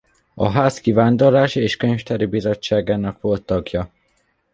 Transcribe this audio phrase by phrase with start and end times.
[0.33, 3.91] A Ház kivándorlási és könyvtári bizottságának volt tagja.